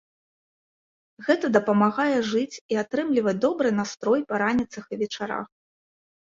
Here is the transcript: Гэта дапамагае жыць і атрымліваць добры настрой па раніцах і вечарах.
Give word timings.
Гэта 1.27 1.45
дапамагае 1.57 2.15
жыць 2.31 2.57
і 2.57 2.73
атрымліваць 2.85 3.37
добры 3.45 3.69
настрой 3.83 4.19
па 4.33 4.43
раніцах 4.47 4.83
і 4.93 5.03
вечарах. 5.07 5.47